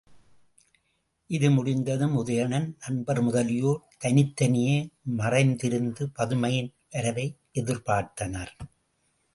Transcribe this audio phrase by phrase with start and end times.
[1.29, 4.75] இது முடிந்ததும் உதயணன் நண்பர் முதலியோர், தனித்தனியே
[5.19, 7.27] மறைந்திருந்து பதுமையின் வரவை
[7.51, 8.53] எதிர் பார்த்தனர்.